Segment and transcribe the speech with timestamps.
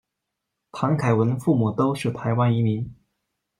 [0.71, 2.91] 谭凯文父母都是台湾移民。